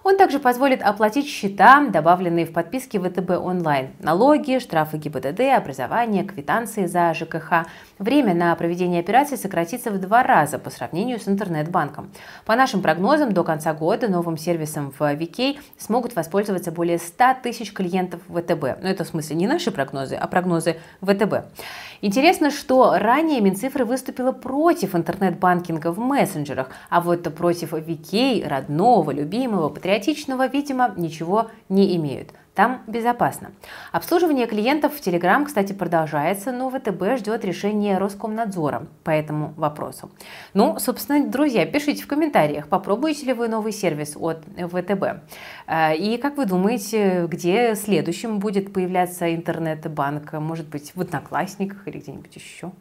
Он 0.04 0.18
также 0.18 0.40
позволит 0.40 0.82
оплатить 0.82 1.28
счета, 1.28 1.86
добавленные 1.88 2.46
в 2.46 2.54
подписки 2.54 2.98
ВТБ 2.98 3.32
онлайн, 3.32 3.90
налоги, 4.00 4.60
штрафы 4.60 4.98
ГИБДД, 4.98 5.42
образование, 5.56 6.24
квитанции 6.24 6.86
за 6.86 7.14
ЖКХ. 7.14 7.68
Время 7.98 8.34
на 8.34 8.56
проведение 8.56 9.02
операций 9.02 9.38
сократится 9.38 9.92
в 9.92 10.00
два 10.00 10.24
раза 10.24 10.58
по 10.58 10.70
сравнению 10.70 11.20
с 11.20 11.28
интернет-банком. 11.28 12.12
По 12.46 12.56
нашим 12.56 12.82
прогнозам, 12.82 13.34
до 13.34 13.44
конца 13.44 13.74
года 13.74 14.08
новым 14.08 14.38
сервисом 14.38 14.92
в 14.92 15.02
VK 15.02 15.58
смогут 15.78 16.16
воспользоваться 16.16 16.72
более 16.72 16.98
100 16.98 17.26
тысяч 17.44 17.74
клиентов 17.74 18.22
ВТБ. 18.30 18.82
Но 18.82 18.90
это 18.90 19.04
в 19.04 19.08
смысле 19.08 19.36
не 19.36 19.48
наши 19.48 19.72
прогнозы, 19.72 20.16
а 20.16 20.28
прогнозы 20.28 20.78
ВТБ. 21.02 21.46
Интересно, 22.02 22.50
что 22.50 22.94
ранее 22.98 23.42
Минцифры 23.42 23.84
выступила 23.84 24.32
против 24.32 24.96
интернет-банкинга 24.96 25.92
в 25.92 26.00
мессенджерах, 26.00 26.70
а 26.90 27.02
вот 27.02 27.24
против 27.36 27.74
VK, 27.74 28.48
родного, 28.48 29.12
любимого, 29.12 29.68
патриотичного, 29.90 30.48
видимо, 30.48 30.94
ничего 30.98 31.50
не 31.68 31.96
имеют. 31.96 32.30
Там 32.54 32.82
безопасно. 32.88 33.52
Обслуживание 33.92 34.46
клиентов 34.46 34.94
в 34.94 35.00
Telegram, 35.00 35.46
кстати, 35.46 35.74
продолжается, 35.74 36.52
но 36.52 36.70
ВТБ 36.70 37.18
ждет 37.18 37.46
решения 37.46 37.98
Роскомнадзора 37.98 38.88
по 39.04 39.10
этому 39.12 39.54
вопросу. 39.56 40.12
Ну, 40.54 40.78
собственно, 40.80 41.26
друзья, 41.26 41.66
пишите 41.66 42.04
в 42.04 42.08
комментариях, 42.08 42.68
попробуете 42.68 43.28
ли 43.28 43.34
вы 43.34 43.48
новый 43.48 43.72
сервис 43.72 44.16
от 44.20 44.44
ВТБ. 44.58 45.04
Э, 45.68 45.96
и 45.96 46.18
как 46.18 46.38
вы 46.38 46.46
думаете, 46.46 47.28
где 47.28 47.76
следующим 47.76 48.40
будет 48.40 48.74
появляться 48.74 49.34
интернет-банк? 49.34 50.34
Может 50.34 50.68
быть, 50.68 50.92
в 50.96 51.02
Одноклассниках 51.02 51.88
или 51.88 51.98
где-нибудь 52.00 52.36
еще? 52.36 52.72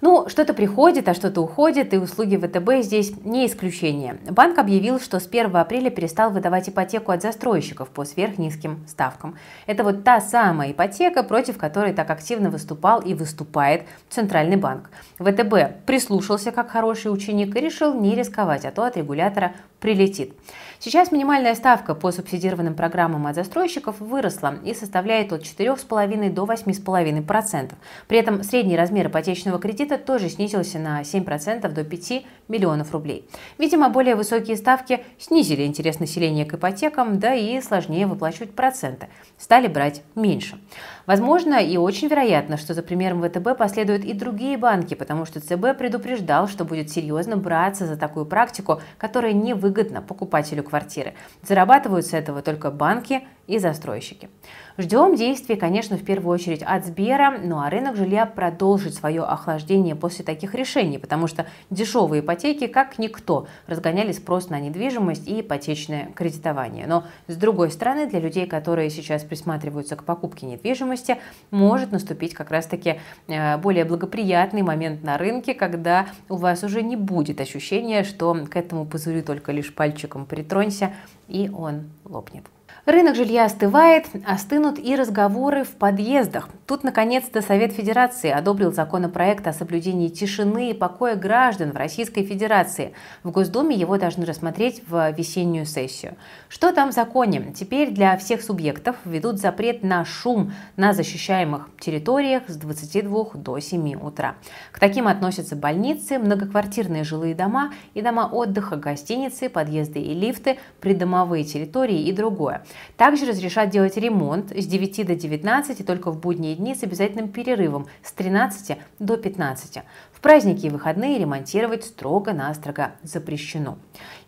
Ну, 0.00 0.28
что-то 0.28 0.54
приходит, 0.54 1.08
а 1.08 1.14
что-то 1.14 1.40
уходит, 1.40 1.92
и 1.92 1.98
услуги 1.98 2.36
ВТБ 2.36 2.84
здесь 2.84 3.12
не 3.24 3.46
исключение. 3.46 4.16
Банк 4.30 4.56
объявил, 4.58 5.00
что 5.00 5.18
с 5.18 5.26
1 5.26 5.56
апреля 5.56 5.90
перестал 5.90 6.30
выдавать 6.30 6.68
ипотеку 6.68 7.10
от 7.10 7.22
застройщиков 7.22 7.88
по 7.88 8.04
сверхнизким 8.04 8.84
ставкам. 8.86 9.36
Это 9.66 9.82
вот 9.82 10.04
та 10.04 10.20
самая 10.20 10.70
ипотека, 10.70 11.24
против 11.24 11.58
которой 11.58 11.92
так 11.92 12.10
активно 12.10 12.48
выступал 12.48 13.00
и 13.00 13.12
выступает 13.12 13.82
Центральный 14.08 14.56
банк. 14.56 14.88
ВТБ 15.18 15.84
прислушался 15.84 16.52
как 16.52 16.70
хороший 16.70 17.12
ученик 17.12 17.56
и 17.56 17.60
решил 17.60 17.92
не 17.92 18.14
рисковать, 18.14 18.64
а 18.64 18.70
то 18.70 18.84
от 18.84 18.96
регулятора 18.96 19.52
прилетит. 19.80 20.34
Сейчас 20.80 21.10
минимальная 21.10 21.54
ставка 21.54 21.94
по 21.94 22.12
субсидированным 22.12 22.74
программам 22.74 23.26
от 23.26 23.34
застройщиков 23.34 23.98
выросла 23.98 24.54
и 24.64 24.74
составляет 24.74 25.32
от 25.32 25.42
4,5 25.42 26.30
до 26.30 26.44
8,5%. 26.44 27.72
При 28.06 28.18
этом 28.18 28.42
средний 28.44 28.76
размер 28.76 29.08
ипотечного 29.08 29.58
кредита 29.58 29.98
тоже 29.98 30.28
снизился 30.28 30.78
на 30.78 31.02
7% 31.02 31.68
до 31.68 31.84
5 31.84 32.24
миллионов 32.48 32.92
рублей. 32.92 33.28
Видимо, 33.58 33.88
более 33.88 34.14
высокие 34.14 34.56
ставки 34.56 35.04
снизили 35.18 35.64
интерес 35.64 36.00
населения 36.00 36.44
к 36.44 36.54
ипотекам, 36.54 37.18
да 37.18 37.34
и 37.34 37.60
сложнее 37.60 38.06
выплачивать 38.06 38.52
проценты. 38.52 39.08
Стали 39.36 39.68
брать 39.68 40.02
меньше. 40.14 40.58
Возможно 41.06 41.54
и 41.54 41.76
очень 41.76 42.08
вероятно, 42.08 42.56
что 42.56 42.74
за 42.74 42.82
примером 42.82 43.22
ВТБ 43.22 43.56
последуют 43.56 44.04
и 44.04 44.12
другие 44.12 44.58
банки, 44.58 44.94
потому 44.94 45.24
что 45.24 45.40
ЦБ 45.40 45.78
предупреждал, 45.78 46.48
что 46.48 46.64
будет 46.64 46.90
серьезно 46.90 47.36
браться 47.36 47.86
за 47.86 47.96
такую 47.96 48.26
практику, 48.26 48.80
которая 48.98 49.32
невыгодна 49.32 50.02
покупателю 50.02 50.62
квартиры. 50.62 51.14
Зарабатывают 51.42 52.06
с 52.06 52.12
этого 52.12 52.42
только 52.42 52.70
банки 52.70 53.22
и 53.48 53.58
застройщики. 53.58 54.28
Ждем 54.76 55.16
действий, 55.16 55.56
конечно, 55.56 55.96
в 55.96 56.04
первую 56.04 56.32
очередь 56.32 56.62
от 56.62 56.84
Сбера, 56.84 57.36
ну 57.42 57.58
а 57.58 57.68
рынок 57.68 57.96
жилья 57.96 58.26
продолжит 58.26 58.94
свое 58.94 59.22
охлаждение 59.22 59.96
после 59.96 60.24
таких 60.24 60.54
решений, 60.54 60.98
потому 60.98 61.26
что 61.26 61.46
дешевые 61.68 62.20
ипотеки, 62.20 62.68
как 62.68 62.98
никто, 62.98 63.48
разгоняли 63.66 64.12
спрос 64.12 64.50
на 64.50 64.60
недвижимость 64.60 65.26
и 65.26 65.40
ипотечное 65.40 66.10
кредитование. 66.14 66.86
Но, 66.86 67.04
с 67.26 67.34
другой 67.34 67.72
стороны, 67.72 68.06
для 68.06 68.20
людей, 68.20 68.46
которые 68.46 68.90
сейчас 68.90 69.24
присматриваются 69.24 69.96
к 69.96 70.04
покупке 70.04 70.46
недвижимости, 70.46 71.16
может 71.50 71.90
наступить 71.90 72.34
как 72.34 72.50
раз-таки 72.50 73.00
э, 73.26 73.56
более 73.56 73.84
благоприятный 73.86 74.62
момент 74.62 75.02
на 75.02 75.16
рынке, 75.18 75.54
когда 75.54 76.06
у 76.28 76.36
вас 76.36 76.62
уже 76.62 76.82
не 76.82 76.96
будет 76.96 77.40
ощущения, 77.40 78.04
что 78.04 78.36
к 78.48 78.54
этому 78.54 78.84
пузырю 78.84 79.22
только 79.22 79.52
лишь 79.52 79.74
пальчиком 79.74 80.26
притронься, 80.26 80.92
и 81.26 81.50
он 81.52 81.90
лопнет. 82.04 82.44
Рынок 82.88 83.16
жилья 83.16 83.44
остывает, 83.44 84.06
остынут 84.24 84.78
и 84.78 84.96
разговоры 84.96 85.62
в 85.62 85.72
подъездах. 85.72 86.48
Тут, 86.66 86.84
наконец-то, 86.84 87.42
Совет 87.42 87.72
Федерации 87.72 88.30
одобрил 88.30 88.72
законопроект 88.72 89.46
о 89.46 89.52
соблюдении 89.52 90.08
тишины 90.08 90.70
и 90.70 90.74
покоя 90.74 91.14
граждан 91.14 91.72
в 91.72 91.76
Российской 91.76 92.24
Федерации. 92.24 92.94
В 93.22 93.30
Госдуме 93.30 93.76
его 93.76 93.98
должны 93.98 94.24
рассмотреть 94.24 94.82
в 94.88 95.10
весеннюю 95.10 95.66
сессию. 95.66 96.16
Что 96.48 96.72
там 96.72 96.90
в 96.90 96.94
законе? 96.94 97.52
Теперь 97.54 97.90
для 97.90 98.16
всех 98.16 98.40
субъектов 98.40 98.96
введут 99.04 99.38
запрет 99.38 99.82
на 99.82 100.06
шум 100.06 100.54
на 100.76 100.94
защищаемых 100.94 101.68
территориях 101.78 102.44
с 102.46 102.56
22 102.56 103.32
до 103.34 103.58
7 103.58 103.96
утра. 104.00 104.36
К 104.72 104.78
таким 104.78 105.08
относятся 105.08 105.56
больницы, 105.56 106.18
многоквартирные 106.18 107.04
жилые 107.04 107.34
дома 107.34 107.70
и 107.92 108.00
дома 108.00 108.30
отдыха, 108.32 108.76
гостиницы, 108.76 109.50
подъезды 109.50 110.00
и 110.00 110.14
лифты, 110.14 110.56
придомовые 110.80 111.44
территории 111.44 112.00
и 112.00 112.12
другое. 112.12 112.62
Также 112.96 113.26
разрешат 113.26 113.70
делать 113.70 113.96
ремонт 113.96 114.50
с 114.50 114.66
9 114.66 115.06
до 115.06 115.14
19 115.14 115.80
и 115.80 115.84
только 115.84 116.10
в 116.10 116.18
будние 116.18 116.56
дни 116.56 116.74
с 116.74 116.82
обязательным 116.82 117.28
перерывом 117.28 117.86
с 118.02 118.12
13 118.12 118.78
до 118.98 119.16
15. 119.16 119.78
В 120.18 120.20
праздники 120.20 120.66
и 120.66 120.68
выходные 120.68 121.16
ремонтировать 121.16 121.84
строго-настрого 121.84 122.90
запрещено. 123.04 123.78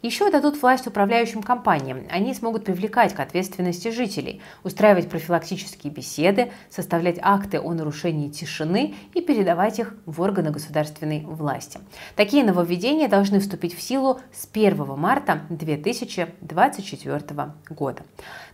Еще 0.02 0.30
дадут 0.30 0.62
власть 0.62 0.86
управляющим 0.86 1.42
компаниям. 1.42 2.04
Они 2.10 2.32
смогут 2.32 2.64
привлекать 2.64 3.12
к 3.12 3.18
ответственности 3.18 3.88
жителей, 3.88 4.40
устраивать 4.62 5.10
профилактические 5.10 5.92
беседы, 5.92 6.52
составлять 6.70 7.18
акты 7.20 7.58
о 7.58 7.74
нарушении 7.74 8.28
тишины 8.28 8.94
и 9.14 9.20
передавать 9.20 9.80
их 9.80 9.96
в 10.06 10.20
органы 10.20 10.52
государственной 10.52 11.26
власти. 11.26 11.80
Такие 12.14 12.44
нововведения 12.44 13.08
должны 13.08 13.40
вступить 13.40 13.76
в 13.76 13.82
силу 13.82 14.20
с 14.32 14.48
1 14.50 14.96
марта 14.96 15.40
2024 15.50 17.52
года. 17.68 18.02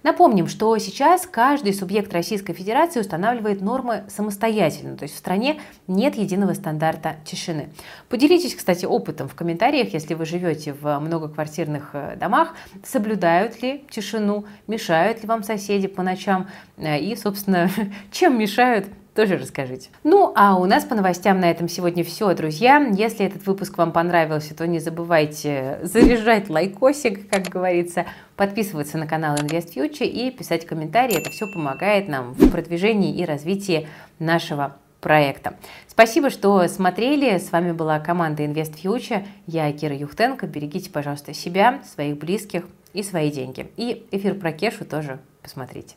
Напомним, 0.02 0.46
что 0.46 0.76
сейчас 0.78 1.26
каждый 1.26 1.74
субъект 1.74 2.14
Российской 2.14 2.54
Федерации 2.54 3.00
устанавливает 3.00 3.60
нормы 3.60 4.04
самостоятельно, 4.08 4.96
то 4.96 5.02
есть 5.02 5.14
в 5.14 5.18
стране 5.18 5.60
нет 5.86 6.16
единого 6.16 6.54
стандарта 6.54 7.16
тишины. 7.26 7.68
Поделитесь, 8.08 8.54
кстати, 8.54 8.86
опытом 8.86 9.28
в 9.28 9.34
комментариях, 9.34 9.92
если 9.92 10.14
вы 10.14 10.24
живете 10.24 10.72
в 10.72 10.98
многоквартирных 10.98 11.90
э, 11.92 12.16
домах, 12.16 12.54
соблюдают 12.84 13.62
ли 13.62 13.84
тишину, 13.90 14.46
мешают 14.66 15.22
ли 15.22 15.28
вам 15.28 15.42
соседи 15.42 15.88
по 15.88 16.02
ночам 16.02 16.48
э, 16.76 16.98
и, 16.98 17.14
собственно, 17.16 17.68
чем 18.10 18.38
мешают 18.38 18.86
тоже 19.16 19.38
расскажите. 19.38 19.88
Ну, 20.04 20.32
а 20.36 20.56
у 20.56 20.66
нас 20.66 20.84
по 20.84 20.94
новостям 20.94 21.40
на 21.40 21.50
этом 21.50 21.68
сегодня 21.68 22.04
все, 22.04 22.34
друзья. 22.34 22.78
Если 22.92 23.24
этот 23.24 23.46
выпуск 23.46 23.78
вам 23.78 23.90
понравился, 23.90 24.54
то 24.54 24.66
не 24.66 24.78
забывайте 24.78 25.80
заряжать 25.82 26.50
лайкосик, 26.50 27.28
как 27.30 27.44
говорится, 27.44 28.04
подписываться 28.36 28.98
на 28.98 29.06
канал 29.06 29.36
Invest 29.36 29.74
Future 29.74 30.06
и 30.06 30.30
писать 30.30 30.66
комментарии. 30.66 31.18
Это 31.18 31.30
все 31.30 31.46
помогает 31.52 32.08
нам 32.08 32.32
в 32.34 32.50
продвижении 32.50 33.16
и 33.16 33.24
развитии 33.24 33.88
нашего 34.18 34.76
проекта. 35.00 35.56
Спасибо, 35.88 36.30
что 36.30 36.66
смотрели. 36.68 37.38
С 37.38 37.52
вами 37.52 37.72
была 37.72 37.98
команда 38.00 38.44
Invest 38.44 38.82
Future. 38.82 39.26
Я 39.46 39.72
Кира 39.72 39.96
Юхтенко. 39.96 40.46
Берегите, 40.46 40.90
пожалуйста, 40.90 41.34
себя, 41.34 41.80
своих 41.84 42.18
близких 42.18 42.64
и 42.92 43.02
свои 43.02 43.30
деньги. 43.30 43.70
И 43.76 44.06
эфир 44.10 44.34
про 44.34 44.52
Кешу 44.52 44.84
тоже 44.84 45.18
посмотрите. 45.42 45.94